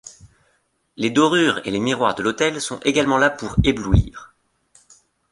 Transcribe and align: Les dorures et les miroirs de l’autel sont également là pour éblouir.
Les 0.97 1.11
dorures 1.11 1.59
et 1.63 1.69
les 1.69 1.79
miroirs 1.79 2.15
de 2.15 2.23
l’autel 2.23 2.59
sont 2.59 2.79
également 2.79 3.19
là 3.19 3.29
pour 3.29 3.55
éblouir. 3.63 4.33